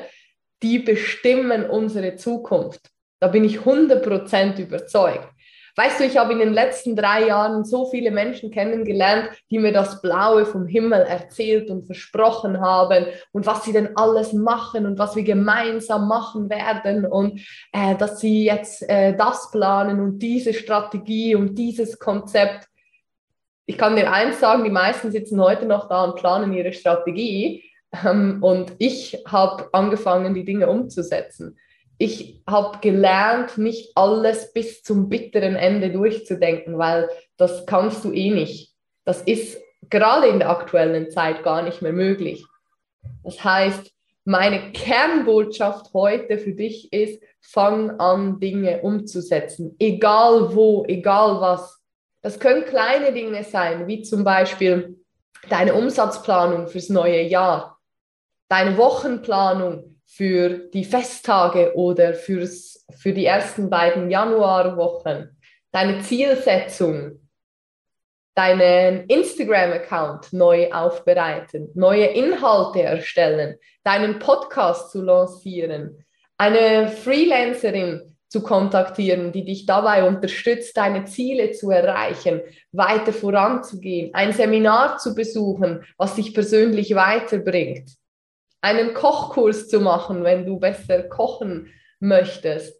die 0.63 0.79
bestimmen 0.79 1.69
unsere 1.69 2.15
Zukunft. 2.15 2.89
Da 3.19 3.27
bin 3.27 3.43
ich 3.43 3.59
100% 3.59 4.59
überzeugt. 4.59 5.27
Weißt 5.77 5.99
du, 5.99 6.05
ich 6.05 6.17
habe 6.17 6.33
in 6.33 6.39
den 6.39 6.53
letzten 6.53 6.95
drei 6.95 7.27
Jahren 7.27 7.63
so 7.63 7.85
viele 7.85 8.09
Menschen 8.09 8.49
kennengelernt, 8.49 9.29
die 9.51 9.59
mir 9.59 9.71
das 9.71 10.01
Blaue 10.01 10.47
vom 10.47 10.65
Himmel 10.65 11.01
erzählt 11.01 11.69
und 11.69 11.85
versprochen 11.85 12.59
haben 12.61 13.05
und 13.31 13.45
was 13.45 13.63
sie 13.63 13.73
denn 13.73 13.95
alles 13.95 14.33
machen 14.33 14.87
und 14.87 14.97
was 14.97 15.15
wir 15.15 15.21
gemeinsam 15.21 16.07
machen 16.07 16.49
werden 16.49 17.05
und 17.05 17.41
äh, 17.73 17.95
dass 17.95 18.19
sie 18.19 18.43
jetzt 18.43 18.89
äh, 18.89 19.15
das 19.15 19.51
planen 19.51 19.99
und 19.99 20.17
diese 20.17 20.55
Strategie 20.55 21.35
und 21.35 21.53
dieses 21.53 21.99
Konzept. 21.99 22.67
Ich 23.67 23.77
kann 23.77 23.95
dir 23.95 24.11
eins 24.11 24.39
sagen, 24.39 24.63
die 24.63 24.71
meisten 24.71 25.11
sitzen 25.11 25.39
heute 25.39 25.67
noch 25.67 25.87
da 25.87 26.05
und 26.05 26.15
planen 26.15 26.53
ihre 26.53 26.73
Strategie. 26.73 27.63
Ähm, 28.05 28.39
und 28.41 28.73
ich 28.79 29.23
habe 29.27 29.69
angefangen, 29.71 30.33
die 30.33 30.45
Dinge 30.45 30.67
umzusetzen 30.67 31.57
ich 31.97 32.43
habe 32.47 32.77
gelernt, 32.79 33.57
nicht 33.57 33.91
alles 33.95 34.53
bis 34.53 34.83
zum 34.83 35.09
bitteren 35.09 35.55
Ende 35.55 35.91
durchzudenken, 35.91 36.77
weil 36.77 37.09
das 37.37 37.65
kannst 37.65 38.03
du 38.05 38.11
eh 38.11 38.29
nicht. 38.29 38.75
Das 39.03 39.21
ist 39.23 39.57
gerade 39.89 40.27
in 40.27 40.39
der 40.39 40.49
aktuellen 40.49 41.09
Zeit 41.09 41.43
gar 41.43 41.61
nicht 41.61 41.81
mehr 41.81 41.93
möglich. 41.93 42.45
Das 43.23 43.43
heißt, 43.43 43.91
meine 44.25 44.71
Kernbotschaft 44.73 45.93
heute 45.93 46.37
für 46.37 46.51
dich 46.51 46.91
ist, 46.91 47.23
fang 47.39 47.91
an, 47.99 48.39
Dinge 48.39 48.81
umzusetzen, 48.81 49.75
egal 49.79 50.53
wo, 50.53 50.85
egal 50.87 51.39
was. 51.39 51.81
Das 52.21 52.39
können 52.39 52.65
kleine 52.65 53.13
Dinge 53.13 53.43
sein, 53.45 53.87
wie 53.87 54.01
zum 54.01 54.23
Beispiel 54.23 54.99
deine 55.49 55.73
Umsatzplanung 55.75 56.67
fürs 56.67 56.89
neue 56.89 57.21
Jahr, 57.21 57.76
deine 58.49 58.77
Wochenplanung 58.77 59.97
für 60.05 60.69
die 60.69 60.85
Festtage 60.85 61.73
oder 61.75 62.13
fürs, 62.13 62.85
für 62.97 63.13
die 63.13 63.25
ersten 63.25 63.69
beiden 63.69 64.09
Januarwochen, 64.09 65.37
deine 65.71 65.99
Zielsetzung, 66.01 67.19
deinen 68.33 69.05
Instagram-Account 69.07 70.31
neu 70.31 70.71
aufbereiten, 70.71 71.69
neue 71.73 72.05
Inhalte 72.05 72.83
erstellen, 72.83 73.57
deinen 73.83 74.19
Podcast 74.19 74.91
zu 74.91 75.01
lancieren, 75.01 76.05
eine 76.37 76.87
Freelancerin 76.87 78.15
zu 78.29 78.43
kontaktieren, 78.43 79.31
die 79.31 79.45
dich 79.45 79.65
dabei 79.65 80.07
unterstützt, 80.07 80.75
deine 80.77 81.05
Ziele 81.05 81.51
zu 81.51 81.71
erreichen, 81.71 82.41
weiter 82.71 83.13
voranzugehen, 83.13 84.13
ein 84.13 84.33
Seminar 84.33 84.97
zu 84.97 85.15
besuchen, 85.15 85.83
was 85.97 86.15
dich 86.15 86.33
persönlich 86.33 86.93
weiterbringt, 86.93 87.89
einen 88.67 88.93
Kochkurs 88.93 89.69
zu 89.69 89.79
machen, 89.79 90.25
wenn 90.25 90.45
du 90.45 90.59
besser 90.59 91.03
kochen 91.03 91.71
möchtest, 91.99 92.77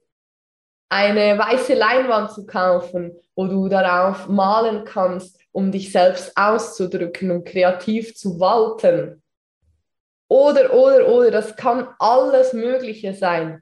eine 0.89 1.37
weiße 1.37 1.75
Leinwand 1.75 2.31
zu 2.31 2.45
kaufen, 2.45 3.17
wo 3.35 3.47
du 3.47 3.69
darauf 3.69 4.27
malen 4.27 4.83
kannst, 4.83 5.39
um 5.51 5.71
dich 5.71 5.91
selbst 5.91 6.35
auszudrücken 6.35 7.31
und 7.31 7.45
kreativ 7.45 8.15
zu 8.15 8.39
walten. 8.39 9.23
Oder, 10.29 10.73
oder, 10.73 11.07
oder, 11.07 11.31
das 11.31 11.55
kann 11.55 11.87
alles 11.99 12.51
Mögliche 12.51 13.13
sein. 13.13 13.61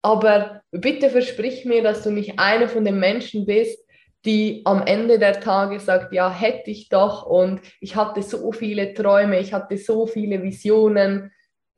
Aber 0.00 0.62
bitte 0.70 1.10
versprich 1.10 1.64
mir, 1.64 1.82
dass 1.82 2.02
du 2.02 2.10
nicht 2.10 2.38
einer 2.38 2.68
von 2.68 2.84
den 2.84 3.00
Menschen 3.00 3.46
bist, 3.46 3.80
die 4.24 4.62
am 4.64 4.82
Ende 4.86 5.18
der 5.18 5.40
Tage 5.40 5.80
sagt, 5.80 6.12
ja, 6.12 6.30
hätte 6.32 6.70
ich 6.70 6.88
doch 6.88 7.26
und 7.26 7.60
ich 7.80 7.96
hatte 7.96 8.22
so 8.22 8.52
viele 8.52 8.94
Träume, 8.94 9.40
ich 9.40 9.52
hatte 9.52 9.76
so 9.76 10.06
viele 10.06 10.42
Visionen, 10.42 11.32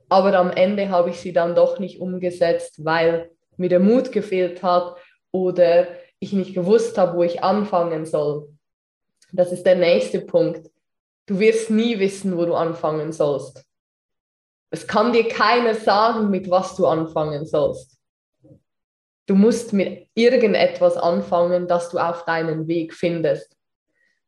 aber 0.08 0.34
am 0.34 0.50
Ende 0.50 0.88
habe 0.90 1.10
ich 1.10 1.20
sie 1.20 1.32
dann 1.32 1.54
doch 1.54 1.78
nicht 1.78 2.00
umgesetzt, 2.00 2.84
weil 2.84 3.30
mir 3.56 3.68
der 3.68 3.80
Mut 3.80 4.12
gefehlt 4.12 4.62
hat 4.62 4.96
oder 5.32 5.88
ich 6.18 6.32
nicht 6.32 6.54
gewusst 6.54 6.96
habe, 6.98 7.16
wo 7.16 7.22
ich 7.22 7.42
anfangen 7.42 8.06
soll. 8.06 8.48
Das 9.32 9.52
ist 9.52 9.64
der 9.64 9.76
nächste 9.76 10.20
Punkt. 10.20 10.70
Du 11.26 11.38
wirst 11.40 11.70
nie 11.70 11.98
wissen, 11.98 12.36
wo 12.36 12.44
du 12.44 12.54
anfangen 12.54 13.12
sollst. 13.12 13.64
Es 14.70 14.86
kann 14.86 15.12
dir 15.12 15.28
keiner 15.28 15.74
sagen, 15.74 16.30
mit 16.30 16.50
was 16.50 16.76
du 16.76 16.86
anfangen 16.86 17.46
sollst. 17.46 17.98
Du 19.26 19.34
musst 19.34 19.72
mit 19.72 20.08
irgendetwas 20.14 20.96
anfangen, 20.96 21.66
das 21.66 21.90
du 21.90 21.98
auf 21.98 22.24
deinen 22.24 22.68
Weg 22.68 22.94
findest. 22.94 23.56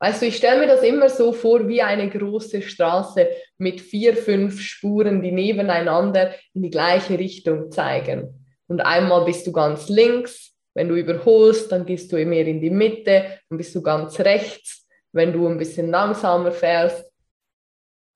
Weißt 0.00 0.22
du, 0.22 0.26
ich 0.26 0.36
stelle 0.36 0.60
mir 0.60 0.66
das 0.66 0.82
immer 0.82 1.08
so 1.08 1.32
vor 1.32 1.66
wie 1.68 1.82
eine 1.82 2.08
große 2.08 2.62
Straße 2.62 3.28
mit 3.58 3.80
vier, 3.80 4.16
fünf 4.16 4.60
Spuren, 4.60 5.20
die 5.20 5.32
nebeneinander 5.32 6.34
in 6.54 6.62
die 6.62 6.70
gleiche 6.70 7.18
Richtung 7.18 7.70
zeigen. 7.70 8.46
Und 8.68 8.80
einmal 8.80 9.24
bist 9.24 9.46
du 9.46 9.52
ganz 9.52 9.88
links, 9.88 10.54
wenn 10.74 10.88
du 10.88 10.94
überholst, 10.94 11.72
dann 11.72 11.86
gehst 11.86 12.12
du 12.12 12.24
mehr 12.24 12.46
in 12.46 12.60
die 12.60 12.70
Mitte, 12.70 13.40
dann 13.48 13.58
bist 13.58 13.74
du 13.74 13.82
ganz 13.82 14.20
rechts, 14.20 14.86
wenn 15.12 15.32
du 15.32 15.48
ein 15.48 15.58
bisschen 15.58 15.90
langsamer 15.90 16.52
fährst. 16.52 17.07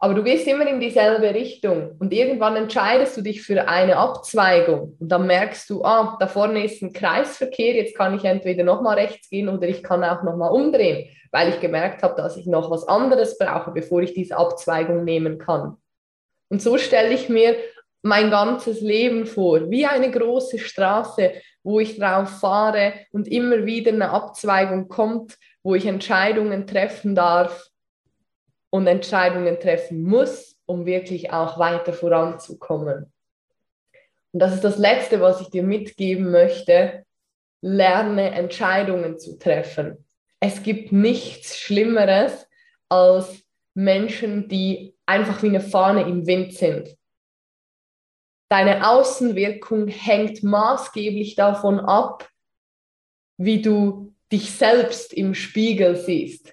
Aber 0.03 0.15
du 0.15 0.25
gehst 0.25 0.49
immer 0.49 0.67
in 0.67 0.81
dieselbe 0.81 1.33
Richtung 1.33 1.93
und 2.01 2.13
irgendwann 2.13 2.57
entscheidest 2.57 3.17
du 3.17 3.23
dich 3.23 3.43
für 3.43 3.69
eine 3.69 3.97
Abzweigung 3.97 4.97
und 4.99 5.09
dann 5.09 5.29
merkst 5.29 5.71
du, 5.71 5.85
ah, 5.85 6.17
da 6.19 6.27
vorne 6.27 6.65
ist 6.65 6.83
ein 6.83 6.93
Kreisverkehr, 6.93 7.75
jetzt 7.75 7.97
kann 7.97 8.17
ich 8.17 8.25
entweder 8.25 8.65
nochmal 8.65 8.99
rechts 8.99 9.31
gehen 9.31 9.49
oder 9.49 9.69
ich 9.69 9.83
kann 9.83 10.03
auch 10.03 10.25
nochmal 10.25 10.51
umdrehen 10.51 11.09
weil 11.33 11.49
ich 11.49 11.61
gemerkt 11.61 12.03
habe, 12.03 12.15
dass 12.15 12.37
ich 12.37 12.47
noch 12.47 12.71
was 12.71 12.87
anderes 12.87 13.39
brauche, 13.39 13.73
bevor 13.73 14.03
ich 14.03 14.13
diese 14.13 14.37
Abzweigung 14.37 15.03
nehmen 15.03 15.39
kann. 15.39 15.79
Und 16.51 16.63
so 16.63 16.79
stelle 16.79 17.13
ich 17.13 17.29
mir 17.29 17.57
mein 18.03 18.31
ganzes 18.31 18.83
Leben 18.83 19.27
vor, 19.27 19.71
wie 19.71 19.87
eine 19.87 20.11
große 20.11 20.59
Straße, 20.59 21.33
wo 21.63 21.81
ich 21.81 21.99
drauf 21.99 22.41
fahre 22.41 22.93
und 23.13 23.27
immer 23.29 23.65
wieder 23.65 23.93
eine 23.93 24.11
Abzweigung 24.11 24.89
kommt, 24.89 25.39
wo 25.63 25.75
ich 25.75 25.87
Entscheidungen 25.87 26.67
treffen 26.67 27.15
darf 27.15 27.69
und 28.73 28.87
Entscheidungen 28.87 29.61
treffen 29.61 30.02
muss, 30.02 30.57
um 30.67 30.87
wirklich 30.87 31.33
auch 31.33 31.59
weiter 31.59 31.93
voranzukommen. 31.93 33.12
Und 34.33 34.41
das 34.41 34.55
ist 34.55 34.64
das 34.64 34.79
Letzte, 34.79 35.21
was 35.21 35.41
ich 35.41 35.50
dir 35.50 35.62
mitgeben 35.62 36.31
möchte. 36.31 37.05
Lerne 37.61 38.31
Entscheidungen 38.33 39.19
zu 39.19 39.38
treffen 39.38 40.05
es 40.45 40.64
gibt 40.64 40.91
nichts 40.91 41.57
Schlimmeres 41.57 42.49
als 42.88 43.45
Menschen, 43.75 44.49
die 44.49 44.97
einfach 45.07 45.41
wie 45.45 45.47
eine 45.47 45.61
Fahne 45.61 46.02
im 46.02 46.26
Wind 46.26 46.52
sind. 46.52 46.97
Deine 48.49 48.88
Außenwirkung 48.88 49.87
hängt 49.87 50.43
maßgeblich 50.43 51.37
davon 51.37 51.79
ab, 51.79 52.29
wie 53.37 53.62
du 53.62 54.12
dich 54.33 54.50
selbst 54.50 55.12
im 55.12 55.35
Spiegel 55.35 55.95
siehst. 55.95 56.52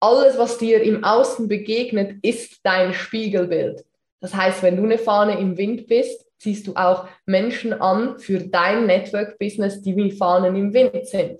Alles, 0.00 0.38
was 0.38 0.56
dir 0.56 0.82
im 0.82 1.04
Außen 1.04 1.46
begegnet, 1.46 2.16
ist 2.22 2.60
dein 2.62 2.94
Spiegelbild. 2.94 3.84
Das 4.20 4.34
heißt, 4.34 4.62
wenn 4.62 4.76
du 4.76 4.84
eine 4.84 4.96
Fahne 4.96 5.38
im 5.38 5.58
Wind 5.58 5.86
bist, 5.88 6.26
ziehst 6.38 6.66
du 6.66 6.74
auch 6.74 7.06
Menschen 7.26 7.74
an 7.74 8.18
für 8.18 8.38
dein 8.38 8.86
Network-Business, 8.86 9.82
die 9.82 9.94
wie 9.96 10.10
Fahnen 10.10 10.56
im 10.56 10.72
Wind 10.72 11.06
sind. 11.06 11.38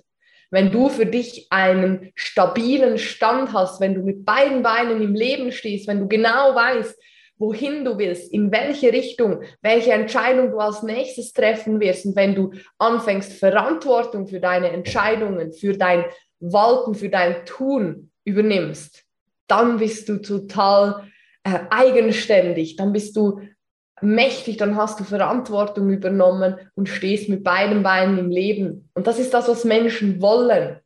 Wenn 0.50 0.70
du 0.70 0.90
für 0.90 1.06
dich 1.06 1.46
einen 1.50 2.12
stabilen 2.14 2.98
Stand 2.98 3.54
hast, 3.54 3.80
wenn 3.80 3.94
du 3.94 4.02
mit 4.02 4.26
beiden 4.26 4.62
Beinen 4.62 5.00
im 5.00 5.14
Leben 5.14 5.52
stehst, 5.52 5.88
wenn 5.88 6.00
du 6.00 6.08
genau 6.08 6.54
weißt, 6.54 7.00
wohin 7.38 7.86
du 7.86 7.96
willst, 7.96 8.30
in 8.30 8.52
welche 8.52 8.92
Richtung, 8.92 9.42
welche 9.62 9.92
Entscheidung 9.92 10.50
du 10.50 10.58
als 10.58 10.82
nächstes 10.82 11.32
treffen 11.32 11.80
wirst 11.80 12.04
und 12.04 12.16
wenn 12.16 12.34
du 12.34 12.50
anfängst, 12.78 13.32
Verantwortung 13.32 14.26
für 14.26 14.40
deine 14.40 14.70
Entscheidungen, 14.70 15.54
für 15.54 15.78
dein 15.78 16.04
Walten, 16.40 16.94
für 16.94 17.08
dein 17.08 17.46
Tun 17.46 18.09
übernimmst, 18.24 19.04
dann 19.46 19.78
bist 19.78 20.08
du 20.08 20.18
total 20.18 21.08
äh, 21.44 21.60
eigenständig, 21.70 22.76
dann 22.76 22.92
bist 22.92 23.16
du 23.16 23.40
mächtig, 24.00 24.56
dann 24.56 24.76
hast 24.76 25.00
du 25.00 25.04
Verantwortung 25.04 25.90
übernommen 25.90 26.56
und 26.74 26.88
stehst 26.88 27.28
mit 27.28 27.44
beiden 27.44 27.82
Beinen 27.82 28.18
im 28.18 28.30
Leben. 28.30 28.88
Und 28.94 29.06
das 29.06 29.18
ist 29.18 29.34
das, 29.34 29.48
was 29.48 29.64
Menschen 29.64 30.20
wollen. 30.22 30.78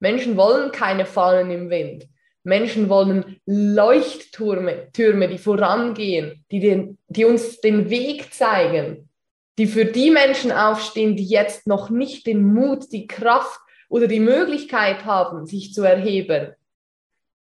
Menschen 0.00 0.36
wollen 0.36 0.70
keine 0.72 1.06
Fallen 1.06 1.50
im 1.50 1.70
Wind. 1.70 2.06
Menschen 2.42 2.90
wollen 2.90 3.40
Leuchttürme, 3.46 4.92
Türme, 4.92 5.28
die 5.28 5.38
vorangehen, 5.38 6.44
die, 6.50 6.60
den, 6.60 6.98
die 7.08 7.24
uns 7.24 7.60
den 7.62 7.88
Weg 7.88 8.34
zeigen, 8.34 9.08
die 9.56 9.66
für 9.66 9.86
die 9.86 10.10
Menschen 10.10 10.52
aufstehen, 10.52 11.16
die 11.16 11.24
jetzt 11.24 11.66
noch 11.66 11.88
nicht 11.88 12.26
den 12.26 12.44
Mut, 12.44 12.92
die 12.92 13.06
Kraft 13.06 13.60
oder 13.94 14.08
die 14.08 14.18
Möglichkeit 14.18 15.04
haben, 15.04 15.46
sich 15.46 15.72
zu 15.72 15.84
erheben. 15.84 16.52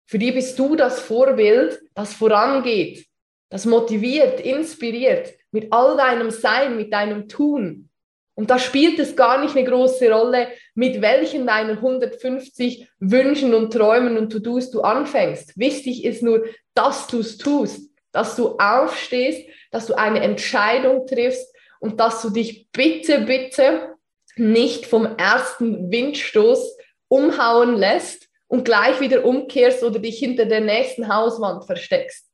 Für 0.08 0.18
die 0.18 0.32
bist 0.32 0.58
du 0.58 0.76
das 0.76 1.00
Vorbild, 1.00 1.80
das 1.94 2.16
vorangeht, 2.16 3.06
das 3.50 3.68
motiviert, 3.68 4.40
inspiriert 4.40 5.32
mit 5.52 5.72
all 5.72 5.96
deinem 5.96 6.32
Sein, 6.32 6.76
mit 6.76 6.92
deinem 6.92 7.28
Tun. 7.28 7.90
Und 8.34 8.50
da 8.50 8.58
spielt 8.58 8.98
es 8.98 9.16
gar 9.16 9.40
nicht 9.40 9.56
eine 9.56 9.70
große 9.70 10.12
Rolle, 10.12 10.48
mit 10.74 11.04
welchen 11.04 11.46
deiner 11.46 11.74
150 11.74 12.90
Wünschen 12.98 13.54
und 13.54 13.72
Träumen 13.72 14.18
und 14.18 14.32
To-Dos 14.32 14.72
du 14.72 14.82
anfängst. 14.82 15.56
Wichtig 15.56 16.04
ist 16.04 16.24
nur, 16.24 16.46
dass 16.74 17.06
du 17.06 17.20
es 17.20 17.38
tust, 17.38 17.92
dass 18.12 18.36
du 18.36 18.58
aufstehst, 18.58 19.48
dass 19.70 19.86
du 19.86 19.94
eine 19.94 20.22
Entscheidung 20.22 21.06
triffst 21.06 21.56
und 21.80 22.00
dass 22.00 22.24
du 22.24 22.32
dich 22.32 22.72
bitte, 22.72 23.20
bitte 23.20 23.99
nicht 24.40 24.86
vom 24.86 25.06
ersten 25.18 25.92
Windstoß 25.92 26.78
umhauen 27.08 27.76
lässt 27.76 28.28
und 28.48 28.66
gleich 28.66 29.00
wieder 29.00 29.26
umkehrst 29.26 29.84
oder 29.84 30.00
dich 30.00 30.20
hinter 30.20 30.46
der 30.46 30.62
nächsten 30.62 31.14
Hauswand 31.14 31.66
versteckst. 31.66 32.28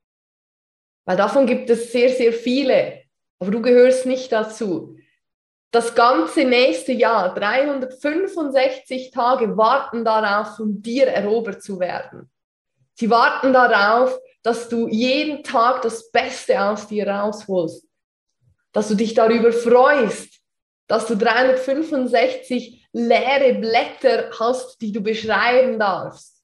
Weil 1.06 1.18
davon 1.18 1.46
gibt 1.46 1.70
es 1.70 1.92
sehr, 1.92 2.10
sehr 2.10 2.34
viele. 2.34 3.04
Aber 3.40 3.52
du 3.52 3.62
gehörst 3.62 4.06
nicht 4.06 4.32
dazu. 4.32 4.98
Das 5.72 5.94
ganze 5.94 6.46
nächste 6.46 6.94
Jahr, 6.94 7.36
365 7.36 9.12
Tage, 9.12 9.58
warten 9.58 10.06
darauf, 10.06 10.56
von 10.56 10.82
dir 10.82 11.08
erobert 11.08 11.62
zu 11.62 11.80
werden. 11.80 12.32
Sie 12.94 13.10
warten 13.10 13.52
darauf, 13.52 14.18
dass 14.42 14.70
du 14.70 14.88
jeden 14.88 15.44
Tag 15.44 15.82
das 15.82 16.10
Beste 16.12 16.62
aus 16.62 16.88
dir 16.88 17.08
rausholst. 17.08 17.86
Dass 18.72 18.88
du 18.88 18.96
dich 18.96 19.14
darüber 19.14 19.52
freust, 19.52 20.40
dass 20.88 21.08
du 21.08 21.16
365 21.16 22.88
leere 22.94 23.56
Blätter 23.56 24.30
hast, 24.40 24.82
die 24.82 24.92
du 24.92 25.02
beschreiben 25.02 25.80
darfst. 25.80 26.42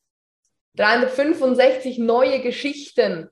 365 0.76 1.98
neue 2.00 2.42
Geschichten, 2.42 3.30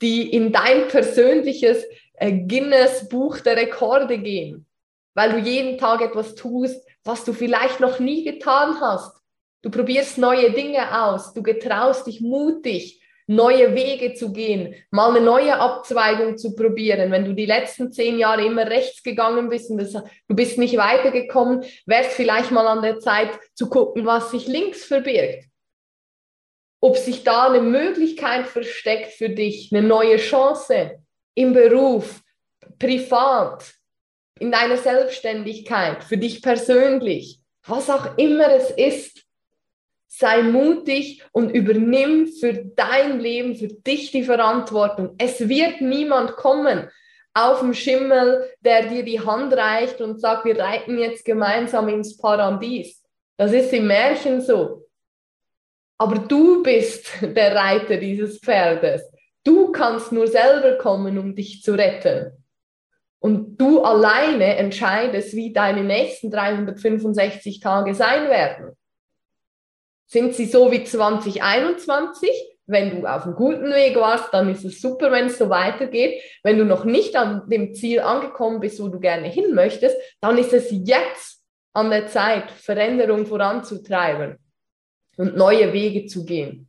die 0.00 0.30
in 0.30 0.52
dein 0.52 0.88
persönliches 0.88 1.84
äh, 2.14 2.32
Guinness-Buch 2.32 3.40
der 3.40 3.56
Rekorde 3.56 4.18
gehen, 4.18 4.66
weil 5.14 5.32
du 5.32 5.38
jeden 5.38 5.78
Tag 5.78 6.00
etwas 6.00 6.34
tust, 6.34 6.86
was 7.04 7.24
du 7.24 7.32
vielleicht 7.32 7.80
noch 7.80 7.98
nie 7.98 8.24
getan 8.24 8.80
hast. 8.80 9.16
Du 9.62 9.70
probierst 9.70 10.18
neue 10.18 10.50
Dinge 10.52 11.02
aus, 11.04 11.32
du 11.32 11.42
getraust 11.42 12.06
dich 12.06 12.20
mutig, 12.20 13.01
neue 13.34 13.74
Wege 13.74 14.14
zu 14.14 14.32
gehen, 14.32 14.74
mal 14.90 15.10
eine 15.10 15.24
neue 15.24 15.58
Abzweigung 15.58 16.36
zu 16.36 16.54
probieren. 16.54 17.10
Wenn 17.10 17.24
du 17.24 17.34
die 17.34 17.46
letzten 17.46 17.92
zehn 17.92 18.18
Jahre 18.18 18.44
immer 18.44 18.66
rechts 18.66 19.02
gegangen 19.02 19.48
bist 19.48 19.70
und 19.70 19.78
das, 19.78 19.92
du 19.92 20.34
bist 20.34 20.58
nicht 20.58 20.76
weitergekommen, 20.76 21.64
wäre 21.86 22.02
es 22.02 22.14
vielleicht 22.14 22.50
mal 22.50 22.66
an 22.66 22.82
der 22.82 22.98
Zeit 22.98 23.30
zu 23.54 23.68
gucken, 23.68 24.06
was 24.06 24.30
sich 24.30 24.46
links 24.46 24.84
verbirgt. 24.84 25.46
Ob 26.80 26.96
sich 26.96 27.22
da 27.22 27.48
eine 27.48 27.60
Möglichkeit 27.60 28.46
versteckt 28.46 29.12
für 29.12 29.30
dich, 29.30 29.72
eine 29.72 29.86
neue 29.86 30.16
Chance 30.16 31.02
im 31.34 31.52
Beruf, 31.52 32.22
privat, 32.78 33.72
in 34.40 34.50
deiner 34.50 34.76
Selbstständigkeit, 34.76 36.02
für 36.02 36.16
dich 36.16 36.42
persönlich, 36.42 37.40
was 37.64 37.88
auch 37.88 38.18
immer 38.18 38.50
es 38.52 38.70
ist 38.70 39.24
sei 40.14 40.42
mutig 40.42 41.24
und 41.32 41.50
übernimm 41.50 42.26
für 42.26 42.52
dein 42.52 43.18
Leben, 43.18 43.54
für 43.56 43.68
dich 43.68 44.10
die 44.10 44.24
Verantwortung. 44.24 45.14
Es 45.16 45.48
wird 45.48 45.80
niemand 45.80 46.36
kommen 46.36 46.90
auf 47.32 47.60
dem 47.60 47.72
Schimmel, 47.72 48.46
der 48.60 48.88
dir 48.88 49.04
die 49.04 49.20
Hand 49.20 49.54
reicht 49.54 50.02
und 50.02 50.20
sagt, 50.20 50.44
wir 50.44 50.58
reiten 50.58 50.98
jetzt 50.98 51.24
gemeinsam 51.24 51.88
ins 51.88 52.18
Paradies. 52.18 53.02
Das 53.38 53.52
ist 53.52 53.72
im 53.72 53.86
Märchen 53.86 54.42
so. 54.42 54.86
Aber 55.96 56.18
du 56.18 56.62
bist 56.62 57.10
der 57.22 57.54
Reiter 57.54 57.96
dieses 57.96 58.38
Pferdes. 58.38 59.02
Du 59.44 59.72
kannst 59.72 60.12
nur 60.12 60.26
selber 60.26 60.76
kommen, 60.76 61.16
um 61.16 61.34
dich 61.34 61.62
zu 61.62 61.72
retten. 61.72 62.32
Und 63.18 63.56
du 63.56 63.82
alleine 63.82 64.56
entscheidest, 64.56 65.34
wie 65.34 65.54
deine 65.54 65.84
nächsten 65.84 66.30
365 66.30 67.60
Tage 67.60 67.94
sein 67.94 68.28
werden. 68.28 68.76
Sind 70.12 70.34
sie 70.34 70.44
so 70.44 70.70
wie 70.70 70.84
2021? 70.84 72.28
Wenn 72.66 73.00
du 73.00 73.06
auf 73.06 73.24
einem 73.24 73.34
guten 73.34 73.72
Weg 73.72 73.96
warst, 73.96 74.28
dann 74.34 74.50
ist 74.50 74.62
es 74.62 74.78
super, 74.78 75.10
wenn 75.10 75.28
es 75.28 75.38
so 75.38 75.48
weitergeht. 75.48 76.20
Wenn 76.42 76.58
du 76.58 76.66
noch 76.66 76.84
nicht 76.84 77.16
an 77.16 77.48
dem 77.48 77.72
Ziel 77.72 78.00
angekommen 78.00 78.60
bist, 78.60 78.78
wo 78.82 78.88
du 78.88 79.00
gerne 79.00 79.28
hin 79.28 79.54
möchtest, 79.54 79.96
dann 80.20 80.36
ist 80.36 80.52
es 80.52 80.68
jetzt 80.70 81.42
an 81.72 81.88
der 81.88 82.08
Zeit, 82.08 82.50
Veränderung 82.50 83.24
voranzutreiben 83.24 84.36
und 85.16 85.34
neue 85.34 85.72
Wege 85.72 86.04
zu 86.04 86.26
gehen. 86.26 86.68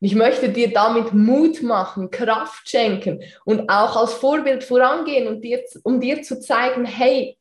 Und 0.00 0.06
ich 0.06 0.14
möchte 0.14 0.48
dir 0.48 0.72
damit 0.72 1.12
Mut 1.12 1.62
machen, 1.62 2.10
Kraft 2.10 2.70
schenken 2.70 3.22
und 3.44 3.68
auch 3.68 3.96
als 3.96 4.14
Vorbild 4.14 4.64
vorangehen 4.64 5.28
und 5.28 5.42
dir, 5.42 5.62
um 5.82 6.00
dir 6.00 6.22
zu 6.22 6.40
zeigen, 6.40 6.86
hey, 6.86 7.36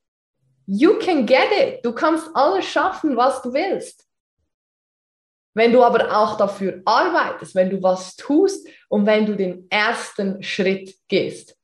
you 0.66 0.96
can 1.00 1.26
get 1.26 1.48
it. 1.58 1.86
Du 1.86 1.94
kannst 1.94 2.28
alles 2.34 2.66
schaffen, 2.66 3.16
was 3.16 3.42
du 3.42 3.54
willst. 3.54 4.11
Wenn 5.54 5.74
du 5.74 5.84
aber 5.84 6.16
auch 6.16 6.38
dafür 6.38 6.82
arbeitest, 6.86 7.56
wenn 7.56 7.70
du 7.70 7.82
was 7.84 8.16
tust 8.16 8.68
und 8.90 9.06
wenn 9.06 9.26
du 9.26 9.36
den 9.36 9.68
ersten 9.70 10.42
Schritt 10.42 10.96
gehst. 11.08 11.58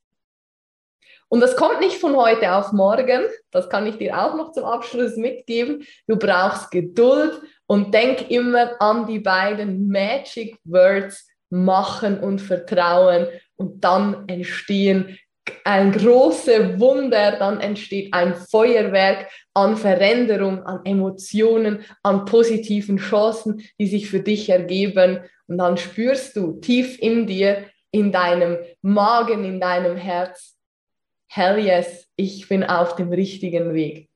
Und 1.30 1.42
das 1.42 1.56
kommt 1.56 1.82
nicht 1.82 1.98
von 1.98 2.16
heute 2.16 2.54
auf 2.54 2.72
morgen, 2.72 3.24
das 3.52 3.70
kann 3.70 3.86
ich 3.86 3.98
dir 3.98 4.18
auch 4.18 4.36
noch 4.36 4.54
zum 4.54 4.64
Abschluss 4.64 5.18
mitgeben. 5.18 5.86
Du 6.08 6.18
brauchst 6.18 6.72
Geduld 6.72 7.42
und 7.66 7.94
denk 7.94 8.30
immer 8.32 8.82
an 8.82 9.08
die 9.08 9.20
beiden 9.20 9.90
Magic 9.90 10.58
Words 10.64 11.28
machen 11.50 12.20
und 12.20 12.40
vertrauen 12.40 13.28
und 13.56 13.84
dann 13.84 14.28
entstehen 14.28 15.18
ein 15.64 15.92
großes 15.92 16.80
Wunder, 16.80 17.38
dann 17.38 17.60
entsteht 17.60 18.14
ein 18.14 18.36
Feuerwerk 18.36 19.30
an 19.54 19.78
Veränderung, 19.78 20.64
an 20.64 20.82
Emotionen, 20.86 21.84
an 22.04 22.26
positiven 22.26 22.98
Chancen, 22.98 23.62
die 23.80 23.88
sich 23.88 24.10
für 24.10 24.20
dich 24.20 24.50
ergeben. 24.50 25.20
Und 25.48 25.58
dann 25.58 25.78
spürst 25.78 26.36
du 26.36 26.60
tief 26.60 26.98
in 27.02 27.28
dir, 27.28 27.66
in 27.92 28.12
deinem 28.12 28.58
Magen, 28.82 29.44
in 29.46 29.60
deinem 29.60 29.98
Herz, 29.98 30.58
hell 31.28 31.60
yes, 31.60 32.08
ich 32.16 32.48
bin 32.48 32.64
auf 32.64 32.96
dem 32.96 33.12
richtigen 33.12 33.74
Weg. 33.74 34.07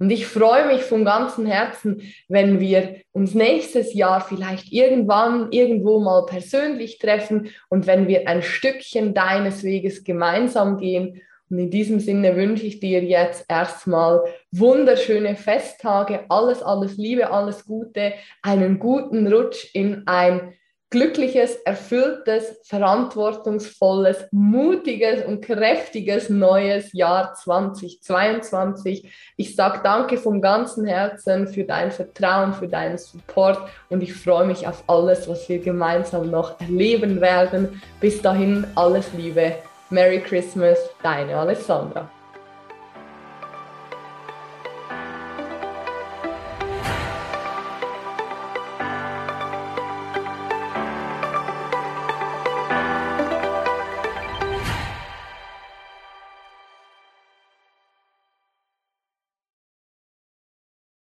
Und 0.00 0.10
ich 0.10 0.26
freue 0.26 0.66
mich 0.66 0.80
von 0.80 1.04
ganzem 1.04 1.44
Herzen, 1.44 2.00
wenn 2.26 2.58
wir 2.58 2.96
uns 3.12 3.34
nächstes 3.34 3.92
Jahr 3.92 4.22
vielleicht 4.22 4.72
irgendwann 4.72 5.52
irgendwo 5.52 6.00
mal 6.00 6.24
persönlich 6.24 6.98
treffen 6.98 7.50
und 7.68 7.86
wenn 7.86 8.08
wir 8.08 8.26
ein 8.26 8.42
Stückchen 8.42 9.12
deines 9.12 9.62
Weges 9.62 10.02
gemeinsam 10.02 10.78
gehen. 10.78 11.20
Und 11.50 11.58
in 11.58 11.70
diesem 11.70 12.00
Sinne 12.00 12.34
wünsche 12.34 12.64
ich 12.64 12.80
dir 12.80 13.04
jetzt 13.04 13.44
erstmal 13.46 14.24
wunderschöne 14.52 15.36
Festtage, 15.36 16.24
alles, 16.30 16.62
alles 16.62 16.96
Liebe, 16.96 17.30
alles 17.30 17.66
Gute, 17.66 18.14
einen 18.40 18.78
guten 18.78 19.30
Rutsch 19.30 19.66
in 19.74 20.04
ein 20.06 20.54
glückliches, 20.90 21.54
erfülltes, 21.64 22.60
verantwortungsvolles, 22.64 24.26
mutiges 24.32 25.24
und 25.24 25.40
kräftiges 25.40 26.28
neues 26.28 26.92
Jahr 26.92 27.34
2022. 27.34 29.08
Ich 29.36 29.54
sage 29.54 29.80
danke 29.84 30.18
vom 30.18 30.42
ganzen 30.42 30.84
Herzen 30.84 31.46
für 31.46 31.64
dein 31.64 31.92
Vertrauen, 31.92 32.52
für 32.52 32.68
deinen 32.68 32.98
Support 32.98 33.58
und 33.88 34.02
ich 34.02 34.12
freue 34.12 34.46
mich 34.46 34.66
auf 34.66 34.82
alles, 34.88 35.28
was 35.28 35.48
wir 35.48 35.60
gemeinsam 35.60 36.28
noch 36.30 36.60
erleben 36.60 37.20
werden. 37.20 37.80
Bis 38.00 38.20
dahin 38.20 38.66
alles 38.74 39.12
Liebe. 39.16 39.54
Merry 39.90 40.20
Christmas, 40.20 40.78
deine 41.02 41.36
Alessandra. 41.36 42.10